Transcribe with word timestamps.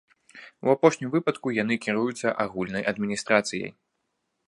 У 0.65 0.71
апошнім 0.75 1.11
выпадку 1.17 1.53
яны 1.57 1.79
кіруюцца 1.85 2.35
агульнай 2.47 2.83
адміністрацыяй. 2.93 3.71